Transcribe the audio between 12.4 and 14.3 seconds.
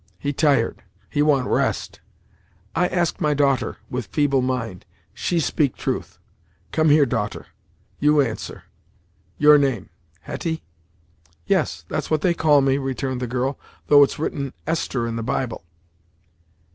me," returned the girl, "though it's